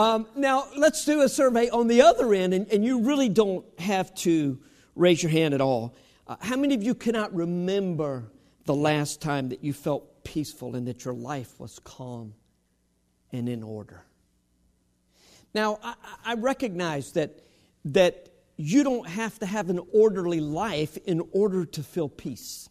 [0.00, 3.66] Um, now, let's do a survey on the other end, and, and, you really don't
[3.78, 4.58] have to
[4.94, 5.94] raise your hand at all.
[6.26, 8.32] Uh, how many of you cannot remember
[8.64, 12.32] the last time that you felt peaceful and that your life was calm
[13.30, 14.02] and in order?
[15.52, 15.94] Now, I,
[16.24, 17.44] I recognize that,
[17.84, 22.70] that you don't have to have an orderly life in order to feel peace.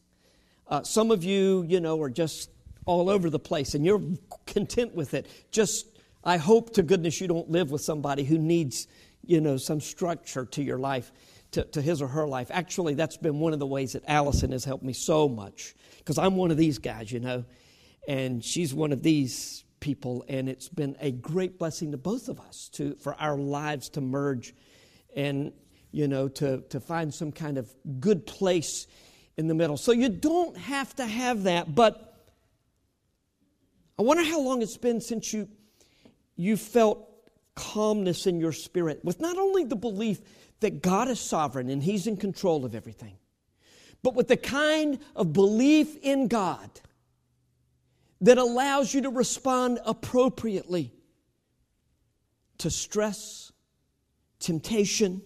[0.68, 2.50] Uh, some of you, you know, are just
[2.88, 4.02] all over the place and you're
[4.48, 5.28] content with it.
[5.52, 5.99] Just,
[6.30, 8.88] I hope to goodness you don't live with somebody who needs,
[9.26, 11.12] you know, some structure to your life,
[11.54, 12.52] to, to his or her life.
[12.54, 16.20] Actually, that's been one of the ways that Allison has helped me so much because
[16.20, 17.46] I'm one of these guys, you know,
[18.08, 22.40] and she's one of these people, and it's been a great blessing to both of
[22.40, 24.54] us to for our lives to merge
[25.16, 25.52] and
[25.92, 28.86] you know to, to find some kind of good place
[29.36, 29.78] in the middle.
[29.78, 32.06] So you don't have to have that, but
[33.98, 35.48] I wonder how long it's been since you
[36.40, 37.06] you felt
[37.54, 40.22] calmness in your spirit with not only the belief
[40.62, 43.18] that God is sovereign and He's in control of everything,
[44.04, 46.70] but with the kind of belief in God
[48.22, 50.94] that allows you to respond appropriately
[52.60, 53.52] to stress,
[54.40, 55.22] temptation,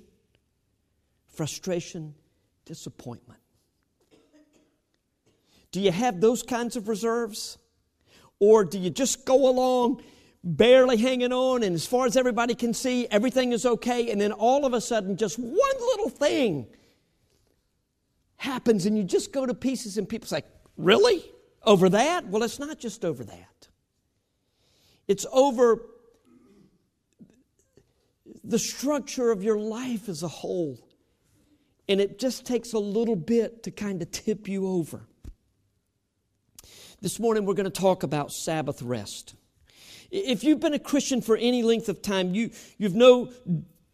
[1.28, 2.16] frustration,
[2.66, 3.40] disappointment.
[5.72, 7.60] Do you have those kinds of reserves?
[8.40, 10.02] Or do you just go along
[10.44, 14.32] barely hanging on, and as far as everybody can see, everything is okay, and then
[14.32, 16.68] all of a sudden, just one little thing
[18.38, 20.44] happens, and you just go to pieces, and people say,
[20.78, 21.24] Really?
[21.66, 22.28] Over that?
[22.28, 23.68] Well, it's not just over that,
[25.08, 25.86] it's over
[28.44, 30.78] the structure of your life as a whole.
[31.88, 35.06] And it just takes a little bit to kind of tip you over.
[37.02, 39.36] This morning, we're going to talk about Sabbath rest.
[40.16, 43.32] If you've been a Christian for any length of time, you, you've no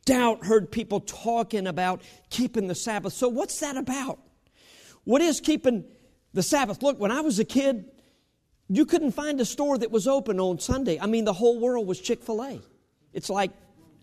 [0.06, 3.14] doubt heard people talking about keeping the Sabbath.
[3.14, 4.20] So, what's that about?
[5.06, 5.86] What is keeping
[6.34, 6.82] the Sabbath.
[6.84, 7.86] Look, when I was a kid,
[8.68, 11.00] you couldn't find a store that was open on Sunday.
[11.00, 12.62] I mean, the whole world was Chick fil A.
[13.14, 13.52] It's like,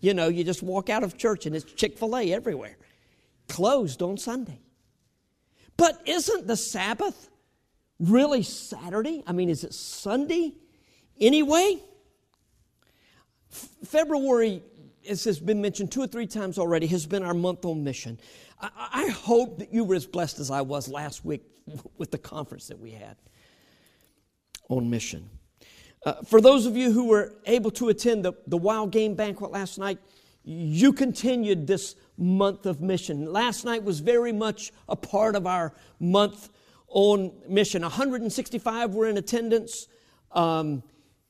[0.01, 2.77] you know, you just walk out of church and it's Chick fil A everywhere.
[3.49, 4.61] Closed on Sunday.
[5.77, 7.31] But isn't the Sabbath
[8.01, 9.23] really Saturday?
[9.27, 10.55] I mean, is it Sunday
[11.21, 11.81] anyway?
[13.85, 14.63] February,
[15.09, 18.19] as has been mentioned two or three times already, has been our month on mission.
[18.61, 21.43] I, I hope that you were as blessed as I was last week
[21.99, 23.17] with the conference that we had
[24.69, 25.29] on mission.
[26.05, 29.51] Uh, for those of you who were able to attend the, the Wild Game Banquet
[29.51, 29.99] last night,
[30.45, 33.33] you continued this month of mission.
[33.33, 36.49] Last night was very much a part of our month
[36.89, 37.83] on mission.
[37.83, 39.89] 165 were in attendance,
[40.31, 40.85] um,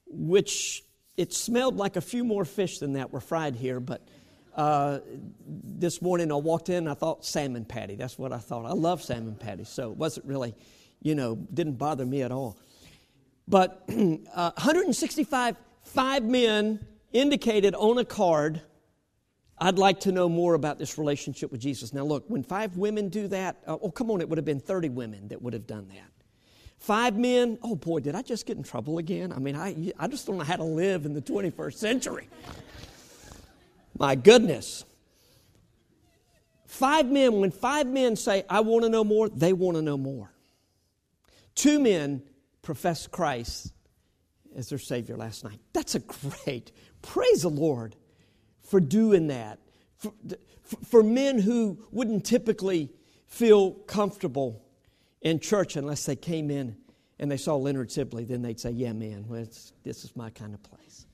[0.06, 0.84] which
[1.16, 4.06] it smelled like a few more fish than that were fried here, but
[4.54, 5.00] uh,
[5.46, 7.94] this morning I walked in, I thought salmon patty.
[7.94, 8.64] That's what I thought.
[8.64, 10.54] I love salmon patty, so it wasn't really,
[11.02, 12.58] you know, didn't bother me at all.
[13.46, 18.62] But uh, 165, five men indicated on a card,
[19.58, 21.94] I'd like to know more about this relationship with Jesus.
[21.94, 24.60] Now, look, when five women do that, uh, oh, come on, it would have been
[24.60, 26.15] 30 women that would have done that.
[26.78, 29.32] Five men, oh boy, did I just get in trouble again?
[29.32, 32.28] I mean, I, I just don't know how to live in the 21st century.
[33.98, 34.84] My goodness.
[36.66, 39.96] Five men, when five men say, I want to know more, they want to know
[39.96, 40.30] more.
[41.54, 42.22] Two men
[42.62, 43.72] profess Christ
[44.54, 45.58] as their Savior last night.
[45.72, 46.72] That's a great,
[47.02, 47.96] praise the Lord
[48.62, 49.58] for doing that.
[49.96, 50.12] For,
[50.84, 52.90] for men who wouldn't typically
[53.26, 54.65] feel comfortable
[55.22, 56.76] in church unless they came in
[57.18, 59.46] and they saw Leonard Sibley, then they'd say, Yeah, man, well,
[59.84, 61.06] this is my kind of place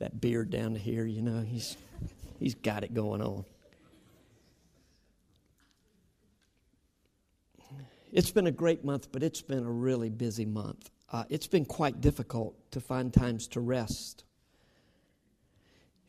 [0.00, 1.76] that beard down here, you know, he's,
[2.38, 3.44] he's got it going on.
[8.10, 10.90] It's been a great month, but it's been a really busy month.
[11.12, 14.24] Uh, it's been quite difficult to find times to rest.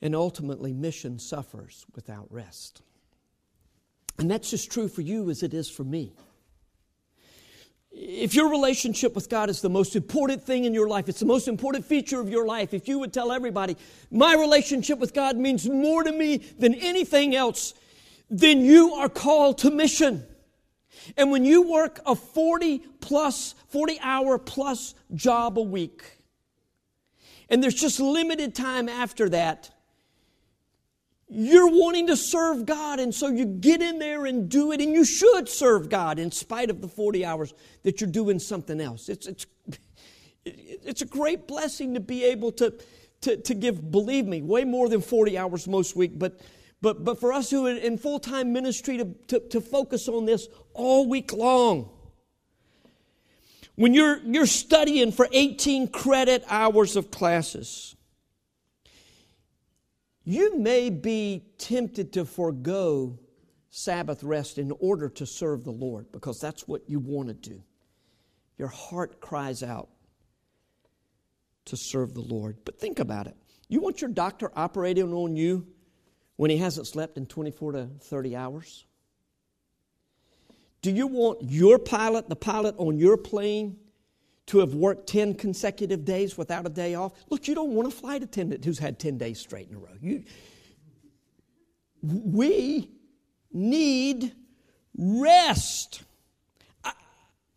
[0.01, 2.81] And ultimately, mission suffers without rest.
[4.17, 6.13] And that's just true for you as it is for me.
[7.91, 11.25] If your relationship with God is the most important thing in your life, it's the
[11.25, 13.75] most important feature of your life, if you would tell everybody,
[14.09, 17.73] my relationship with God means more to me than anything else,
[18.29, 20.25] then you are called to mission.
[21.17, 26.03] And when you work a 40 plus, 40 hour plus job a week,
[27.49, 29.70] and there's just limited time after that,
[31.33, 34.91] you're wanting to serve God, and so you get in there and do it, and
[34.91, 39.07] you should serve God in spite of the 40 hours that you're doing something else.
[39.07, 39.45] It's, it's,
[40.45, 42.73] it's a great blessing to be able to,
[43.21, 46.41] to, to give, believe me, way more than 40 hours most week, but,
[46.81, 50.25] but, but for us who are in full time ministry to, to, to focus on
[50.25, 51.89] this all week long.
[53.75, 57.95] When you're, you're studying for 18 credit hours of classes,
[60.23, 63.19] you may be tempted to forego
[63.69, 67.63] Sabbath rest in order to serve the Lord because that's what you want to do.
[68.57, 69.89] Your heart cries out
[71.65, 72.57] to serve the Lord.
[72.65, 73.35] But think about it.
[73.69, 75.65] You want your doctor operating on you
[76.35, 78.85] when he hasn't slept in 24 to 30 hours?
[80.81, 83.77] Do you want your pilot, the pilot on your plane,
[84.47, 87.13] to have worked 10 consecutive days without a day off?
[87.29, 89.95] Look, you don't want a flight attendant who's had 10 days straight in a row.
[90.01, 90.23] You,
[92.01, 92.89] we
[93.51, 94.33] need
[94.97, 96.03] rest.
[96.83, 96.93] I,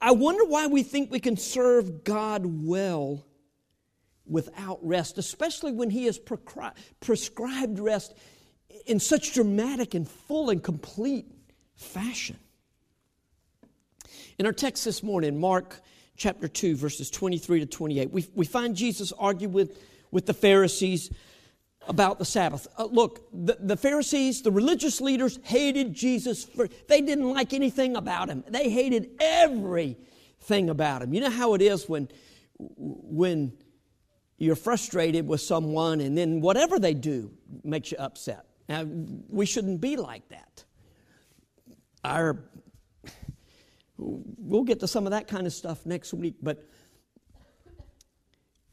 [0.01, 3.25] I wonder why we think we can serve God well
[4.27, 8.15] without rest, especially when He has prescribed rest
[8.87, 11.27] in such dramatic and full and complete
[11.75, 12.39] fashion.
[14.39, 15.81] In our text this morning, Mark
[16.17, 19.79] chapter 2, verses 23 to 28, we, we find Jesus argue with,
[20.11, 21.11] with the Pharisees
[21.89, 22.67] about the Sabbath.
[22.79, 26.45] Uh, look, the, the, Pharisees, the religious leaders, hated Jesus.
[26.45, 28.45] For, they didn't like anything about him.
[28.49, 31.13] They hated everything about him.
[31.13, 32.09] You know how it is when,
[32.59, 33.53] when
[34.39, 37.31] you're frustrated with someone and then whatever they do
[37.63, 38.47] makes you upset.
[38.69, 38.85] Now,
[39.29, 40.65] we shouldn't be like that.
[42.03, 42.39] Our,
[43.97, 46.65] we'll get to some of that kind of stuff next week, but,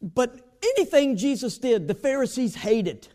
[0.02, 3.08] but anything Jesus did, the Pharisees hated.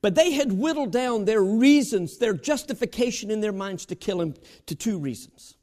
[0.00, 4.34] But they had whittled down their reasons, their justification in their minds to kill him
[4.66, 5.56] to two reasons.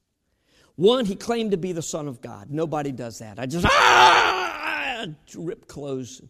[0.75, 2.49] One, he claimed to be the Son of God.
[2.51, 3.39] Nobody does that.
[3.39, 5.05] I just ah,
[5.35, 6.29] rip clothes, and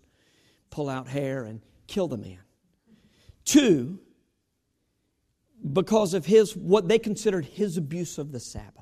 [0.70, 2.38] pull out hair, and kill the man.
[3.44, 4.00] Two,
[5.74, 8.75] because of his what they considered his abuse of the Sabbath.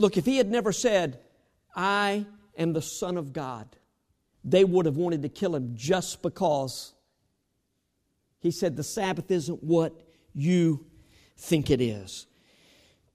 [0.00, 1.20] Look, if he had never said,
[1.76, 2.24] I
[2.56, 3.68] am the Son of God,
[4.42, 6.94] they would have wanted to kill him just because
[8.38, 9.92] he said the Sabbath isn't what
[10.32, 10.86] you
[11.36, 12.26] think it is.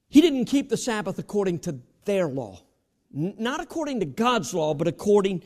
[0.08, 2.62] He didn't keep the Sabbath according to their law,
[3.12, 5.42] not according to God's law, but according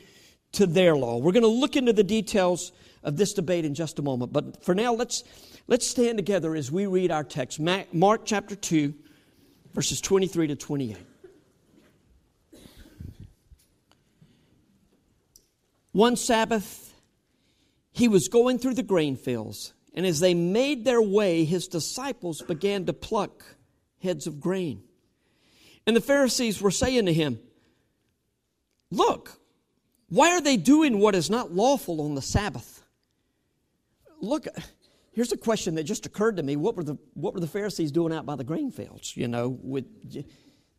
[0.52, 1.16] to their law.
[1.16, 2.70] We're going to look into the details
[3.02, 5.24] of this debate in just a moment, but for now, let's,
[5.68, 8.92] let's stand together as we read our text Mark chapter 2,
[9.72, 10.98] verses 23 to 28.
[15.92, 16.94] One Sabbath,
[17.90, 22.42] he was going through the grain fields, and as they made their way, his disciples
[22.42, 23.44] began to pluck
[24.02, 24.82] heads of grain.
[25.86, 27.40] And the Pharisees were saying to him,
[28.90, 29.40] Look,
[30.08, 32.82] why are they doing what is not lawful on the Sabbath?
[34.20, 34.46] Look,
[35.12, 36.56] here's a question that just occurred to me.
[36.56, 39.16] What were the, what were the Pharisees doing out by the grain fields?
[39.16, 39.86] You know, with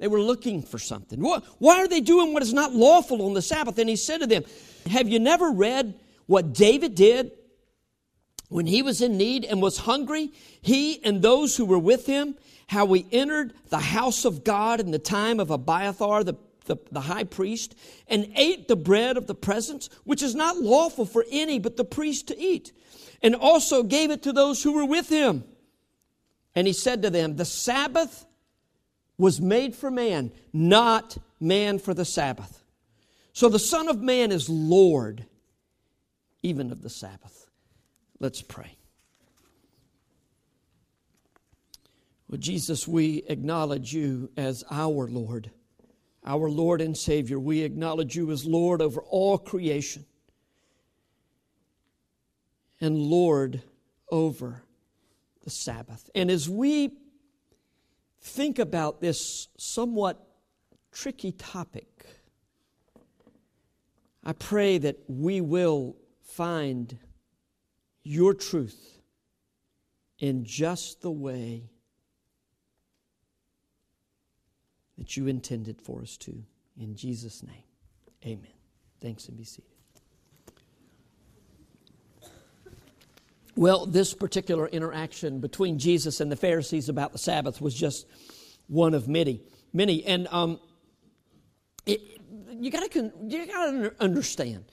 [0.01, 1.19] they were looking for something.
[1.21, 3.77] Why are they doing what is not lawful on the Sabbath?
[3.77, 4.44] And he said to them,
[4.89, 5.94] Have you never read
[6.25, 7.31] what David did
[8.50, 10.31] when he was in need and was hungry?
[10.59, 12.33] He and those who were with him,
[12.65, 16.33] how he entered the house of God in the time of Abiathar, the,
[16.65, 17.75] the, the high priest,
[18.07, 21.86] and ate the bread of the presence, which is not lawful for any but the
[21.86, 22.71] priest to eat,
[23.21, 25.43] and also gave it to those who were with him.
[26.55, 28.25] And he said to them, The Sabbath
[29.21, 32.63] was made for man, not man for the Sabbath.
[33.33, 35.27] So the Son of Man is Lord
[36.41, 37.47] even of the Sabbath.
[38.19, 38.75] Let's pray.
[42.27, 45.51] Well, Jesus, we acknowledge you as our Lord,
[46.25, 47.39] our Lord and Savior.
[47.39, 50.03] We acknowledge you as Lord over all creation
[52.79, 53.61] and Lord
[54.09, 54.63] over
[55.43, 56.09] the Sabbath.
[56.15, 56.97] And as we
[58.21, 60.25] think about this somewhat
[60.91, 62.05] tricky topic,
[64.23, 66.97] I pray that we will find
[68.03, 68.99] your truth
[70.19, 71.69] in just the way
[74.97, 76.43] that you intended for us to.
[76.79, 77.63] In Jesus' name,
[78.23, 78.53] amen.
[79.01, 79.80] Thanks and be seated.
[83.62, 88.08] Well, this particular interaction between Jesus and the Pharisees about the Sabbath was just
[88.65, 90.03] one of many, many.
[90.03, 90.60] And um,
[91.86, 92.01] it,
[92.50, 94.65] you got to you got to understand,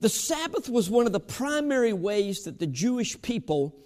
[0.00, 3.76] the Sabbath was one of the primary ways that the Jewish people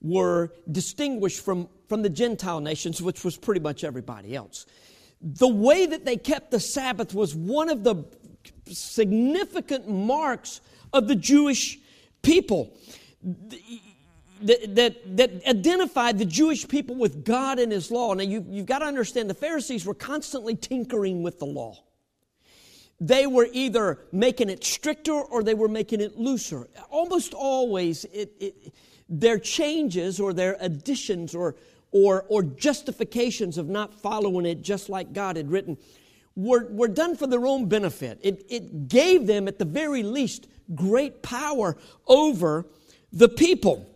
[0.00, 4.64] were distinguished from, from the Gentile nations, which was pretty much everybody else.
[5.20, 8.06] The way that they kept the Sabbath was one of the
[8.68, 10.62] significant marks
[10.94, 11.78] of the Jewish
[12.22, 12.74] people
[14.42, 18.14] that, that, identified the Jewish people with God and His law.
[18.14, 21.76] Now, you, you've got to understand the Pharisees were constantly tinkering with the law.
[23.00, 26.68] They were either making it stricter or they were making it looser.
[26.90, 28.74] Almost always, it, it,
[29.08, 31.54] their changes or their additions or,
[31.92, 35.76] or, or justifications of not following it just like God had written
[36.34, 38.18] were, were done for their own benefit.
[38.22, 41.76] It, it gave them, at the very least, great power
[42.06, 42.66] over
[43.12, 43.86] the people.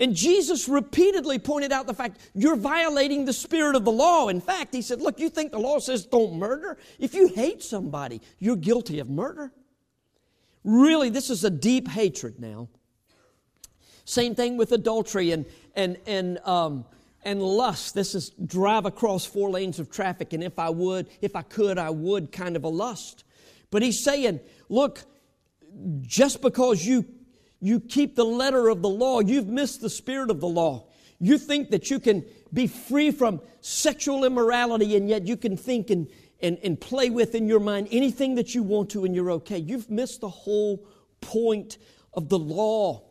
[0.00, 4.28] And Jesus repeatedly pointed out the fact you're violating the spirit of the law.
[4.28, 6.78] In fact, he said, Look, you think the law says don't murder?
[6.98, 9.52] If you hate somebody, you're guilty of murder.
[10.64, 12.68] Really, this is a deep hatred now.
[14.06, 15.44] Same thing with adultery and,
[15.76, 16.86] and, and, um,
[17.22, 17.94] and lust.
[17.94, 21.78] This is drive across four lanes of traffic, and if I would, if I could,
[21.78, 23.24] I would kind of a lust.
[23.70, 25.04] But he's saying, look,
[26.00, 27.04] just because you
[27.60, 30.86] you keep the letter of the law, you've missed the spirit of the law.
[31.18, 35.90] You think that you can be free from sexual immorality and yet you can think
[35.90, 36.08] and,
[36.40, 39.58] and, and play with in your mind anything that you want to and you're okay.
[39.58, 40.86] You've missed the whole
[41.20, 41.76] point
[42.14, 43.04] of the law.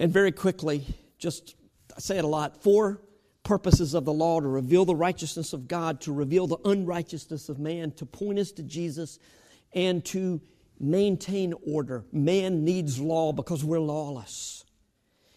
[0.00, 0.84] And very quickly,
[1.18, 1.54] just
[1.96, 3.00] I say it a lot, four
[3.42, 7.58] purposes of the law to reveal the righteousness of God, to reveal the unrighteousness of
[7.58, 9.18] man, to point us to Jesus,
[9.72, 10.40] and to
[10.80, 12.04] maintain order.
[12.12, 14.64] Man needs law because we're lawless.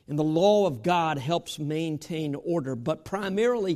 [0.08, 2.76] And the law of God helps maintain order.
[2.76, 3.74] But primarily,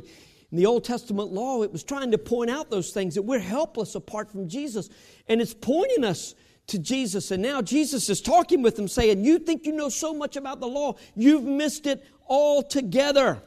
[0.50, 3.38] in the Old Testament law, it was trying to point out those things that we're
[3.38, 4.88] helpless apart from Jesus.
[5.28, 6.34] And it's pointing us
[6.68, 7.30] to Jesus.
[7.30, 10.60] And now Jesus is talking with them, saying, You think you know so much about
[10.60, 13.42] the law, you've missed it altogether.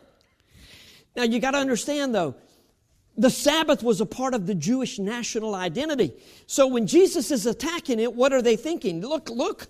[1.16, 2.36] Now, you got to understand, though,
[3.18, 6.14] the Sabbath was a part of the Jewish national identity.
[6.48, 9.02] So when Jesus is attacking it, what are they thinking?
[9.02, 9.68] Look, look,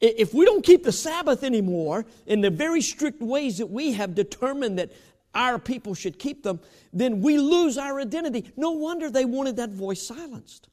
[0.00, 4.14] if we don't keep the Sabbath anymore in the very strict ways that we have
[4.14, 4.92] determined that
[5.34, 6.60] our people should keep them,
[6.92, 8.52] then we lose our identity.
[8.56, 10.68] No wonder they wanted that voice silenced.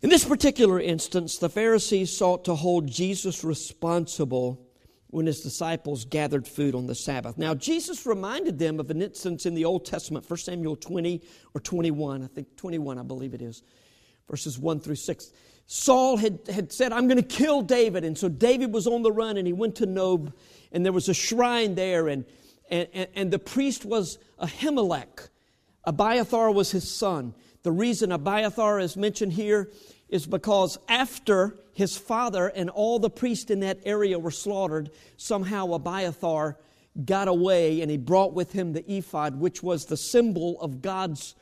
[0.00, 4.67] In this particular instance, the Pharisees sought to hold Jesus responsible
[5.10, 7.38] when his disciples gathered food on the Sabbath.
[7.38, 11.22] Now, Jesus reminded them of an instance in the Old Testament, 1 Samuel 20
[11.54, 13.62] or 21, I think 21, I believe it is,
[14.30, 15.32] verses 1 through 6.
[15.66, 18.04] Saul had, had said, I'm going to kill David.
[18.04, 20.32] And so David was on the run and he went to Nob,
[20.72, 22.26] and there was a shrine there, and,
[22.70, 25.28] and, and the priest was Ahimelech.
[25.84, 27.34] Abiathar was his son.
[27.62, 29.70] The reason Abiathar is mentioned here
[30.08, 35.72] is because after his father and all the priests in that area were slaughtered, somehow
[35.72, 36.56] Abiathar
[37.04, 41.34] got away and he brought with him the ephod, which was the symbol of God's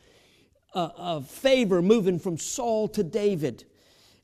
[0.74, 3.64] uh, favor moving from Saul to David.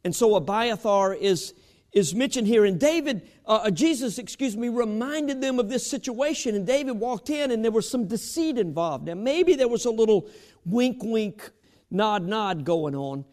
[0.05, 1.55] And so Abiathar is,
[1.93, 2.65] is mentioned here.
[2.65, 6.55] And David, uh, uh Jesus, excuse me, reminded them of this situation.
[6.55, 9.07] And David walked in and there was some deceit involved.
[9.07, 10.29] Now, maybe there was a little
[10.67, 11.51] wink, wink,
[11.91, 13.25] nod, nod going on.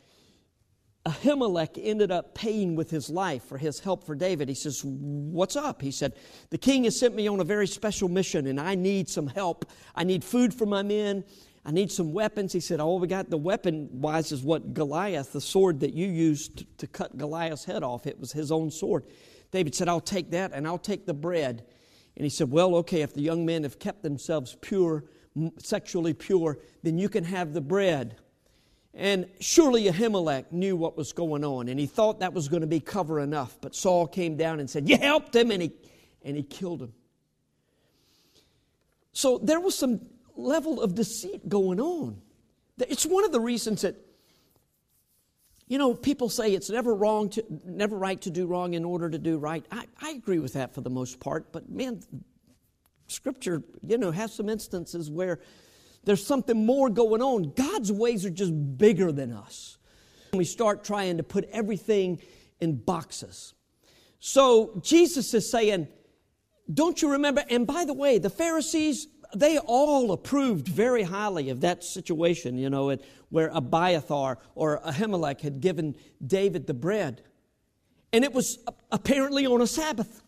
[1.05, 4.49] Ahimelech ended up paying with his life for his help for David.
[4.49, 5.81] He says, What's up?
[5.81, 6.13] He said,
[6.49, 9.69] The king has sent me on a very special mission and I need some help.
[9.95, 11.23] I need food for my men.
[11.65, 12.51] I need some weapons.
[12.51, 16.07] He said, Oh, we got the weapon wise is what Goliath, the sword that you
[16.07, 18.05] used to cut Goliath's head off.
[18.05, 19.05] It was his own sword.
[19.51, 21.65] David said, I'll take that and I'll take the bread.
[22.17, 25.05] And he said, Well, okay, if the young men have kept themselves pure,
[25.59, 28.17] sexually pure, then you can have the bread.
[28.93, 32.67] And surely Ahimelech knew what was going on, and he thought that was going to
[32.67, 33.57] be cover enough.
[33.61, 35.71] But Saul came down and said, You helped him, and he,
[36.23, 36.93] and he killed him.
[39.13, 40.01] So there was some
[40.35, 42.21] level of deceit going on.
[42.79, 43.95] It's one of the reasons that,
[45.67, 49.09] you know, people say it's never wrong to, never right to do wrong in order
[49.09, 49.65] to do right.
[49.71, 52.01] I, I agree with that for the most part, but man,
[53.07, 55.39] Scripture, you know, has some instances where
[56.03, 57.53] there's something more going on.
[57.55, 59.77] God's ways are just bigger than us.
[60.31, 62.21] And we start trying to put everything
[62.59, 63.53] in boxes.
[64.19, 65.87] So Jesus is saying,
[66.71, 67.43] Don't you remember?
[67.49, 72.69] And by the way, the Pharisees, they all approved very highly of that situation, you
[72.69, 72.95] know,
[73.29, 77.23] where Abiathar or Ahimelech had given David the bread.
[78.11, 78.59] And it was
[78.91, 80.23] apparently on a Sabbath.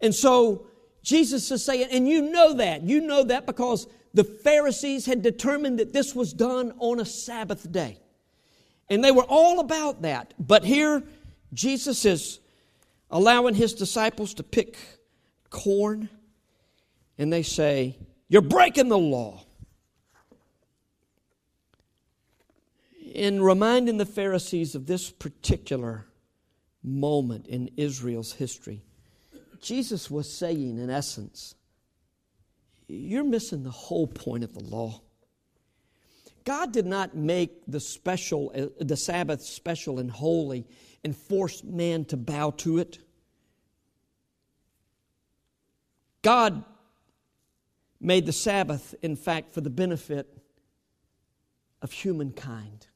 [0.00, 0.69] And so
[1.02, 2.82] Jesus is saying, and you know that.
[2.82, 7.70] You know that because the Pharisees had determined that this was done on a Sabbath
[7.70, 7.98] day.
[8.88, 10.34] And they were all about that.
[10.38, 11.02] But here,
[11.54, 12.40] Jesus is
[13.10, 14.76] allowing his disciples to pick
[15.48, 16.08] corn,
[17.18, 17.96] and they say,
[18.28, 19.44] You're breaking the law.
[23.20, 26.06] in reminding the Pharisees of this particular
[26.82, 28.82] moment in Israel's history,
[29.60, 31.54] Jesus was saying, in essence,
[32.88, 35.00] you're missing the whole point of the law.
[36.44, 40.66] God did not make the special, uh, the Sabbath special and holy
[41.04, 42.98] and force man to bow to it.
[46.22, 46.64] God
[48.00, 50.26] made the Sabbath, in fact, for the benefit
[51.82, 52.86] of humankind.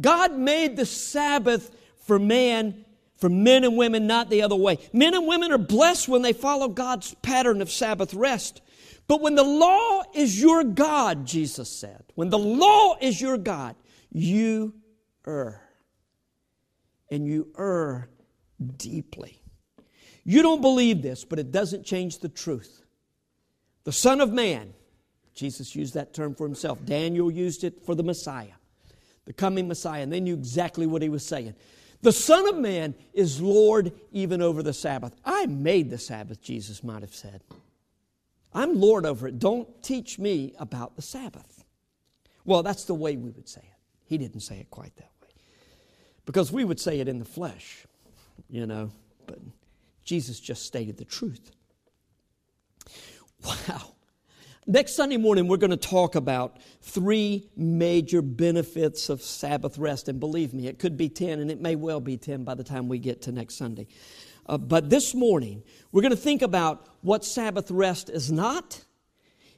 [0.00, 1.76] God made the Sabbath
[2.06, 2.84] for man,
[3.20, 4.78] for men and women, not the other way.
[4.92, 8.62] Men and women are blessed when they follow God's pattern of Sabbath rest.
[9.06, 13.76] But when the law is your God, Jesus said, when the law is your God,
[14.10, 14.74] you
[15.26, 15.60] err.
[17.10, 18.08] And you err
[18.76, 19.42] deeply.
[20.24, 22.84] You don't believe this, but it doesn't change the truth.
[23.84, 24.74] The Son of Man,
[25.34, 26.84] Jesus used that term for himself.
[26.84, 28.52] Daniel used it for the Messiah,
[29.24, 31.54] the coming Messiah, and they knew exactly what he was saying.
[32.02, 35.14] The Son of Man is Lord even over the Sabbath.
[35.24, 37.42] I made the Sabbath, Jesus might have said.
[38.54, 39.38] I'm Lord over it.
[39.38, 41.64] Don't teach me about the Sabbath.
[42.44, 43.78] Well, that's the way we would say it.
[44.06, 45.28] He didn't say it quite that way.
[46.24, 47.86] Because we would say it in the flesh,
[48.48, 48.90] you know,
[49.26, 49.38] but
[50.04, 51.52] Jesus just stated the truth.
[53.42, 53.94] Wow.
[54.70, 60.08] Next Sunday morning, we're going to talk about three major benefits of Sabbath rest.
[60.08, 62.62] And believe me, it could be 10, and it may well be 10 by the
[62.62, 63.88] time we get to next Sunday.
[64.46, 68.84] Uh, but this morning, we're going to think about what Sabbath rest is not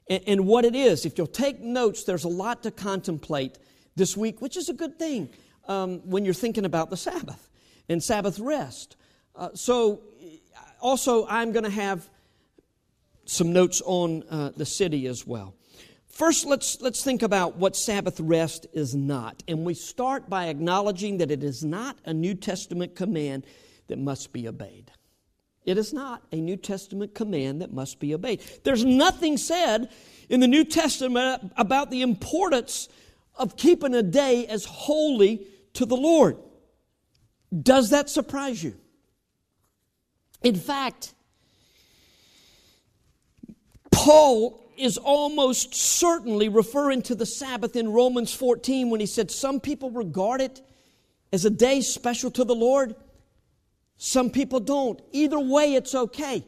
[0.09, 1.05] and, and what it is.
[1.05, 3.59] If you'll take notes, there's a lot to contemplate
[3.95, 5.29] this week, which is a good thing
[5.69, 7.51] um, when you're thinking about the Sabbath
[7.87, 8.97] and Sabbath rest.
[9.37, 10.05] Uh, so,
[10.81, 12.09] also, I'm going to have
[13.25, 15.55] some notes on uh, the city as well.
[16.09, 19.43] First, let's, let's think about what Sabbath rest is not.
[19.49, 23.47] And we start by acknowledging that it is not a New Testament command
[23.89, 24.93] that must be obeyed.
[25.65, 28.43] It is not a New Testament command that must be obeyed.
[28.65, 29.91] There's nothing said
[30.29, 32.89] in the New Testament about the importance
[33.37, 36.37] of keeping a day as holy to the Lord.
[37.59, 38.75] Does that surprise you?
[40.43, 41.15] In fact,
[44.03, 49.61] Paul is almost certainly referring to the Sabbath in Romans 14 when he said, Some
[49.61, 50.61] people regard it
[51.33, 52.97] as a day special to the Lord,
[53.99, 55.01] some people don't.
[55.13, 56.45] Either way, it's okay.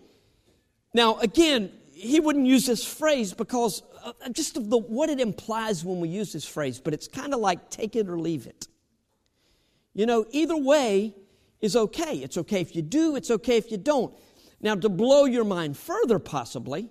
[0.95, 5.85] Now, again, he wouldn't use this phrase because uh, just of the, what it implies
[5.85, 8.67] when we use this phrase, but it's kind of like take it or leave it.
[9.93, 11.14] You know, either way
[11.61, 12.17] is okay.
[12.17, 14.12] It's okay if you do, it's okay if you don't.
[14.61, 16.88] Now, to blow your mind further, possibly,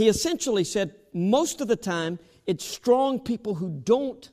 [0.00, 4.30] he essentially said most of the time it's strong people who don't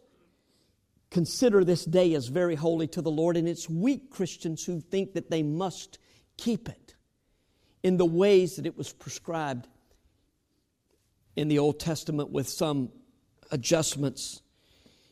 [1.12, 5.12] consider this day as very holy to the Lord, and it's weak Christians who think
[5.16, 6.00] that they must
[6.38, 6.96] keep it
[7.84, 9.68] in the ways that it was prescribed
[11.36, 12.90] in the Old Testament with some
[13.52, 14.42] adjustments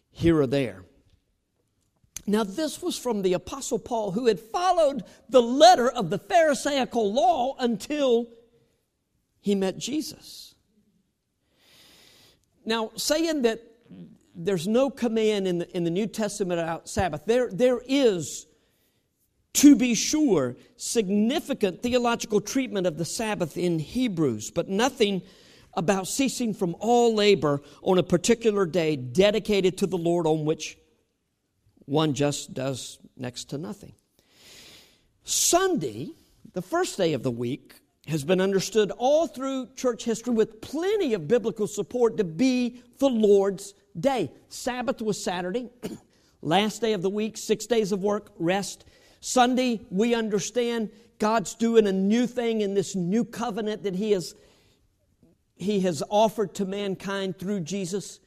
[0.09, 0.85] here or there.
[2.25, 7.11] Now, this was from the Apostle Paul, who had followed the letter of the Pharisaical
[7.11, 8.29] law until
[9.45, 10.44] he met Jesus.
[12.65, 13.61] Now, saying that
[14.35, 18.47] there's no command in the, in the New Testament about Sabbath, there, there is,
[19.53, 25.21] to be sure, significant theological treatment of the Sabbath in Hebrews, but nothing
[25.73, 30.77] about ceasing from all labor on a particular day dedicated to the Lord on which
[31.85, 33.93] one just does next to nothing.
[35.23, 36.09] Sunday,
[36.53, 37.75] the first day of the week,
[38.07, 43.09] has been understood all through church history with plenty of biblical support to be the
[43.09, 44.31] Lord's day.
[44.47, 45.69] Sabbath was Saturday,
[46.41, 48.85] last day of the week, six days of work, rest.
[49.21, 54.35] Sunday, we understand God's doing a new thing in this new covenant that He has,
[55.55, 58.19] he has offered to mankind through Jesus.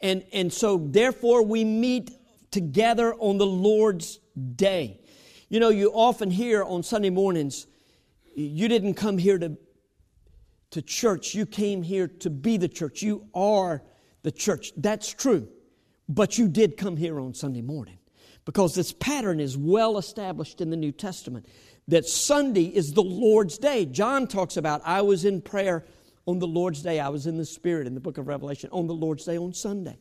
[0.00, 2.10] And, and so, therefore, we meet
[2.50, 4.18] together on the Lord's
[4.54, 5.00] day.
[5.48, 7.66] You know, you often hear on Sunday mornings,
[8.36, 9.56] you didn't come here to,
[10.70, 13.02] to church, you came here to be the church.
[13.02, 13.82] You are
[14.22, 14.72] the church.
[14.76, 15.48] That's true.
[16.08, 17.98] But you did come here on Sunday morning
[18.44, 21.46] because this pattern is well established in the New Testament
[21.88, 23.86] that Sunday is the Lord's day.
[23.86, 25.84] John talks about, I was in prayer
[26.26, 27.00] on the Lord's day.
[27.00, 29.54] I was in the Spirit in the book of Revelation on the Lord's day on
[29.54, 29.98] Sunday.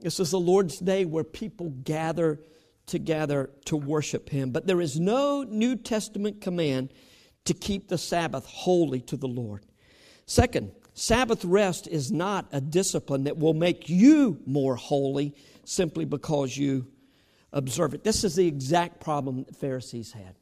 [0.00, 2.40] This is the Lord's day where people gather
[2.86, 4.50] together to worship Him.
[4.50, 6.92] But there is no New Testament command
[7.50, 9.66] to keep the Sabbath holy to the Lord.
[10.24, 15.34] Second, Sabbath rest is not a discipline that will make you more holy
[15.64, 16.86] simply because you
[17.52, 18.04] observe it.
[18.04, 20.36] This is the exact problem that Pharisees had.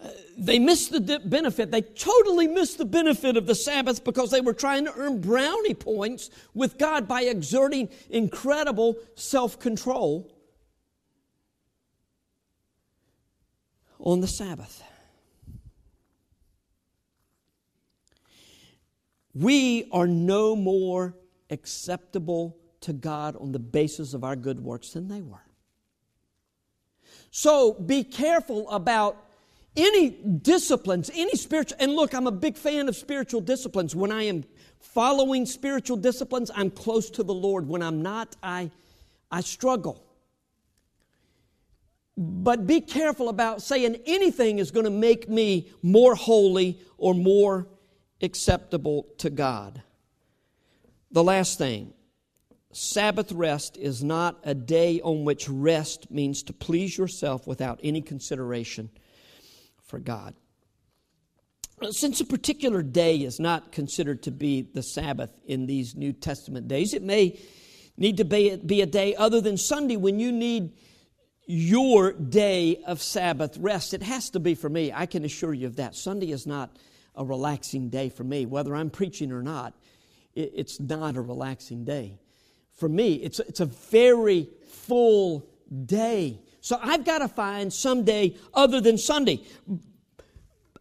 [0.00, 1.72] Uh, they missed the benefit.
[1.72, 5.74] They totally missed the benefit of the Sabbath because they were trying to earn brownie
[5.74, 10.29] points with God by exerting incredible self control
[14.00, 14.82] on the Sabbath.
[19.34, 21.14] We are no more
[21.50, 25.44] acceptable to God on the basis of our good works than they were.
[27.30, 29.24] So be careful about
[29.76, 33.94] any disciplines, any spiritual, and look, I'm a big fan of spiritual disciplines.
[33.94, 34.44] When I am
[34.80, 37.68] following spiritual disciplines, I'm close to the Lord.
[37.68, 38.70] When I'm not, I,
[39.30, 40.04] I struggle.
[42.22, 47.66] But be careful about saying anything is going to make me more holy or more
[48.20, 49.80] acceptable to God.
[51.10, 51.94] The last thing
[52.72, 58.02] Sabbath rest is not a day on which rest means to please yourself without any
[58.02, 58.90] consideration
[59.82, 60.34] for God.
[61.90, 66.68] Since a particular day is not considered to be the Sabbath in these New Testament
[66.68, 67.40] days, it may
[67.96, 70.74] need to be a day other than Sunday when you need
[71.50, 73.92] your day of Sabbath rest.
[73.92, 74.92] It has to be for me.
[74.92, 75.94] I can assure you of that.
[75.94, 76.76] Sunday is not
[77.16, 78.46] a relaxing day for me.
[78.46, 79.74] Whether I'm preaching or not,
[80.34, 82.18] it's not a relaxing day
[82.76, 83.14] for me.
[83.14, 85.48] It's, it's a very full
[85.86, 86.40] day.
[86.60, 89.42] So I've got to find some day other than Sunday.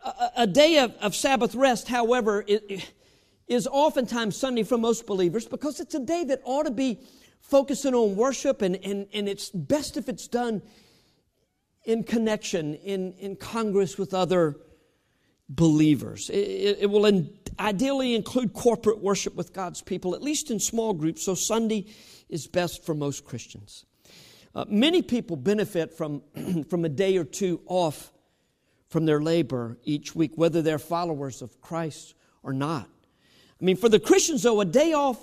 [0.05, 2.45] A, a day of, of, Sabbath rest, however,
[3.47, 6.99] is oftentimes Sunday for most believers because it's a day that ought to be
[7.39, 10.61] focusing on worship, and, and, and it's best if it's done
[11.85, 14.57] in connection, in, in congress with other
[15.49, 16.29] believers.
[16.29, 20.93] It, it will in, ideally include corporate worship with God's people, at least in small
[20.93, 21.87] groups, so Sunday
[22.29, 23.85] is best for most Christians.
[24.53, 26.21] Uh, many people benefit from,
[26.69, 28.11] from a day or two off
[28.89, 32.89] from their labor each week, whether they're followers of Christ or not.
[33.61, 35.19] I mean, for the Christians, though, a day off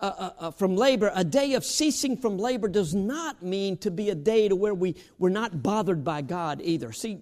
[0.00, 3.90] uh, uh, uh from labor, a day of ceasing from labor does not mean to
[3.90, 6.92] be a day to where we, we're not bothered by God either.
[6.92, 7.20] See,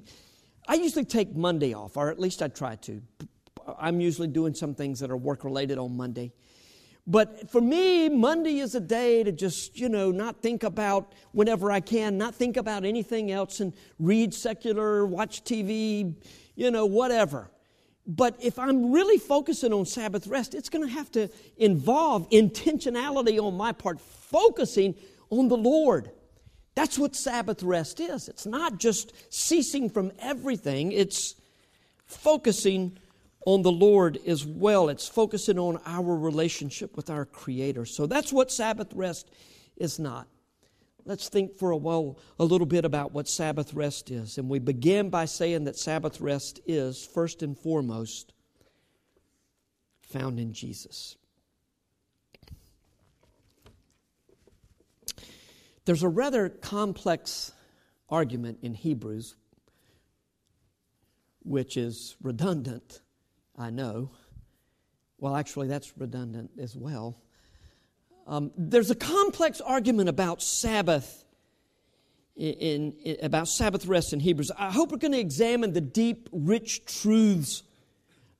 [0.67, 3.03] I usually take Monday off, or at least I try to.
[3.79, 6.33] I'm usually doing some things that are work related on Monday.
[7.07, 11.71] But for me, Monday is a day to just, you know, not think about whenever
[11.71, 16.15] I can, not think about anything else and read secular, watch TV,
[16.55, 17.51] you know, whatever.
[18.07, 23.41] But if I'm really focusing on Sabbath rest, it's going to have to involve intentionality
[23.41, 24.97] on my part, focusing
[25.31, 26.11] on the Lord.
[26.75, 28.29] That's what Sabbath rest is.
[28.29, 31.37] It's not just ceasing from everything, it's
[32.07, 32.99] focusing
[33.47, 34.89] on the Lord as well.
[34.89, 37.87] It's focusing on our relationship with our Creator.
[37.87, 39.31] So that's what Sabbath rest
[39.77, 40.29] is not.
[41.05, 44.39] Let's think for a while a little bit about what Sabbath rest is.
[44.39, 48.33] And we begin by saying that Sabbath rest is, first and foremost,
[50.03, 51.17] found in Jesus.
[55.85, 57.53] There's a rather complex
[58.09, 59.35] argument in Hebrews,
[61.43, 63.01] which is redundant,
[63.59, 64.11] I know.
[65.19, 67.21] Well, actually, that's redundant as well.
[68.27, 71.25] Um, there's a complex argument about Sabbath
[72.37, 74.51] in, in, about Sabbath rest in Hebrews.
[74.57, 77.63] I hope we're going to examine the deep, rich truths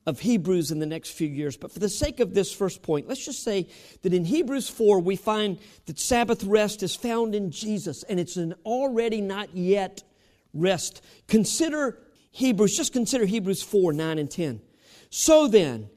[0.07, 1.57] of Hebrews in the next few years.
[1.57, 3.69] But for the sake of this first point, let's just say
[4.03, 8.37] that in Hebrews 4, we find that Sabbath rest is found in Jesus, and it's
[8.37, 10.03] an already not yet
[10.53, 11.05] rest.
[11.29, 11.99] Consider
[12.33, 14.61] Hebrews, just consider Hebrews 4 9 and 10.
[15.11, 15.89] So then,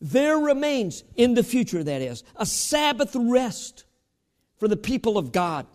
[0.00, 3.84] there remains in the future, that is, a Sabbath rest
[4.58, 5.66] for the people of God.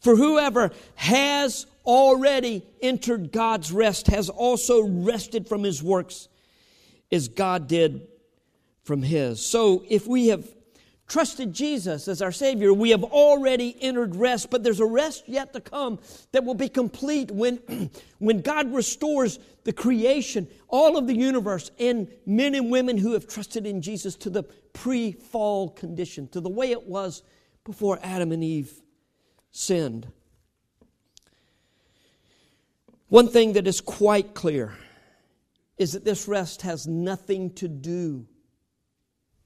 [0.00, 6.28] For whoever has already entered God's rest has also rested from his works
[7.10, 8.06] as God did
[8.82, 9.44] from His.
[9.44, 10.46] So if we have
[11.06, 15.52] trusted Jesus as our Savior, we have already entered rest, but there's a rest yet
[15.52, 15.98] to come
[16.32, 22.08] that will be complete when, when God restores the creation, all of the universe, and
[22.26, 26.50] men and women who have trusted in Jesus to the pre fall condition, to the
[26.50, 27.22] way it was
[27.64, 28.72] before Adam and Eve
[29.50, 30.06] sinned.
[33.08, 34.76] One thing that is quite clear
[35.78, 38.26] is that this rest has nothing to do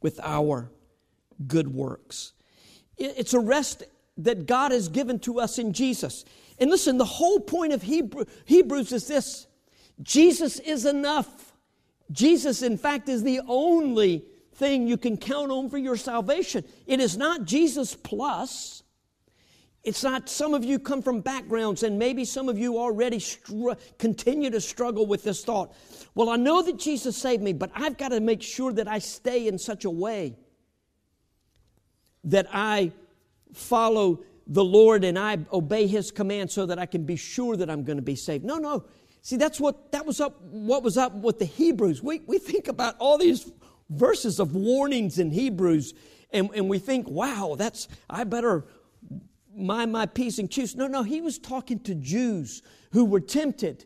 [0.00, 0.70] with our
[1.46, 2.32] good works.
[2.96, 3.84] It's a rest
[4.18, 6.24] that God has given to us in Jesus.
[6.58, 9.46] And listen, the whole point of Hebrew, Hebrews is this
[10.02, 11.52] Jesus is enough.
[12.10, 14.24] Jesus, in fact, is the only
[14.54, 16.64] thing you can count on for your salvation.
[16.86, 18.82] It is not Jesus plus.
[19.84, 23.72] It's not some of you come from backgrounds, and maybe some of you already str-
[23.98, 25.72] continue to struggle with this thought.
[26.14, 28.98] Well, I know that Jesus saved me, but I've got to make sure that I
[28.98, 30.36] stay in such a way
[32.30, 32.92] that I
[33.52, 37.68] follow the Lord and I obey His command so that I can be sure that
[37.68, 38.44] I'm going to be saved.
[38.44, 38.84] No, no.
[39.20, 40.40] See, that's what that was up.
[40.42, 42.02] What was up with the Hebrews?
[42.02, 43.50] We we think about all these
[43.90, 45.94] verses of warnings in Hebrews,
[46.30, 48.64] and, and we think, wow, that's I better
[49.54, 50.76] mind my P's and Q's.
[50.76, 52.62] No, no, he was talking to Jews
[52.92, 53.84] who were tempted.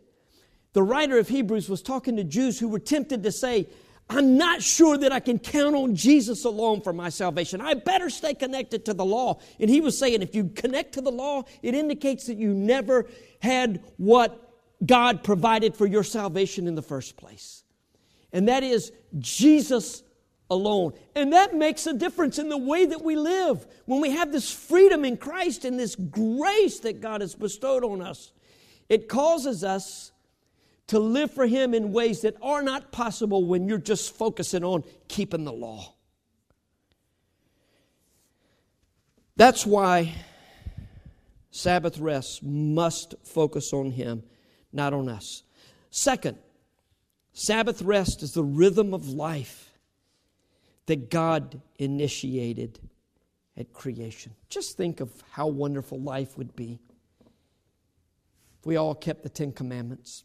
[0.75, 3.69] The writer of Hebrews was talking to Jews who were tempted to say,
[4.09, 7.61] I'm not sure that I can count on Jesus alone for my salvation.
[7.61, 9.39] I better stay connected to the law.
[9.59, 13.07] And he was saying, if you connect to the law, it indicates that you never
[13.41, 14.51] had what
[14.85, 17.65] God provided for your salvation in the first place.
[18.33, 20.03] And that is Jesus
[20.51, 20.93] alone.
[21.15, 23.67] And that makes a difference in the way that we live.
[23.87, 28.03] When we have this freedom in Christ and this grace that God has bestowed on
[28.03, 28.33] us,
[28.89, 30.13] it causes us
[30.93, 34.85] to live for Him in ways that are not possible when you're just focusing on
[35.09, 35.95] keeping the law.
[39.37, 40.13] That's why
[41.51, 44.23] Sabbath rest must focus on Him,
[44.71, 45.45] not on us.
[45.89, 46.37] Second,
[47.33, 49.71] Sabbath rest is the rhythm of life
[50.85, 52.79] that God initiated
[53.57, 54.35] at creation.
[54.51, 56.81] Just think of how wonderful life would be
[58.61, 60.25] if we all kept the Ten Commandments.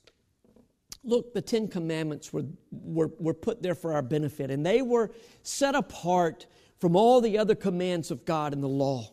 [1.08, 5.10] Look, the Ten Commandments were, were, were put there for our benefit, and they were
[5.42, 6.46] set apart
[6.80, 9.10] from all the other commands of God in the law.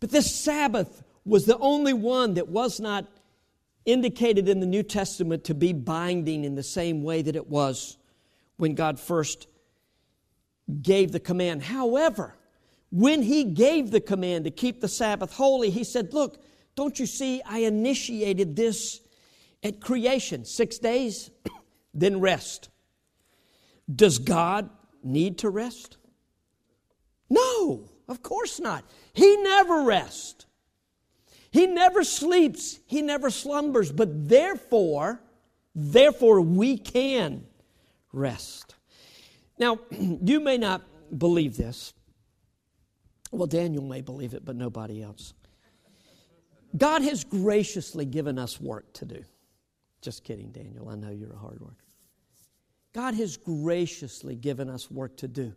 [0.00, 3.06] But this Sabbath was the only one that was not
[3.86, 7.96] indicated in the New Testament to be binding in the same way that it was
[8.58, 9.46] when God first
[10.82, 11.62] gave the command.
[11.62, 12.36] However,
[12.90, 16.42] when he gave the command to keep the Sabbath holy, he said, Look,
[16.74, 19.00] don't you see, I initiated this
[19.62, 21.30] at creation six days,
[21.94, 22.68] then rest.
[23.92, 24.70] Does God
[25.02, 25.96] need to rest?
[27.28, 28.84] No, of course not.
[29.12, 30.46] He never rests.
[31.52, 35.20] He never sleeps, he never slumbers, but therefore,
[35.74, 37.44] therefore we can
[38.12, 38.76] rest.
[39.58, 40.82] Now, you may not
[41.16, 41.92] believe this.
[43.32, 45.34] Well, Daniel may believe it, but nobody else.
[46.76, 49.24] God has graciously given us work to do.
[50.00, 50.88] Just kidding, Daniel.
[50.88, 51.84] I know you're a hard worker.
[52.92, 55.54] God has graciously given us work to do,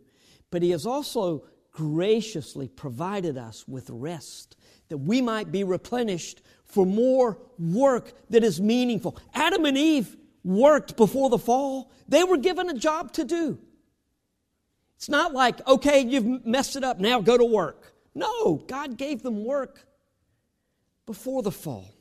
[0.50, 4.56] but He has also graciously provided us with rest
[4.88, 9.18] that we might be replenished for more work that is meaningful.
[9.34, 13.58] Adam and Eve worked before the fall, they were given a job to do.
[14.96, 17.94] It's not like, okay, you've messed it up, now go to work.
[18.14, 19.84] No, God gave them work
[21.06, 21.93] before the fall.